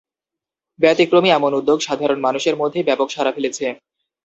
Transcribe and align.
ব্যতিক্রমী 0.79 1.29
এমন 1.31 1.51
উদ্যোগ 1.53 1.79
সাধারণ 1.81 2.19
মানুষের 2.21 2.55
মধ্যে 2.55 2.79
ব্যাপক 2.83 3.07
সাড়া 3.11 3.31
ফেলেছে। 3.31 3.65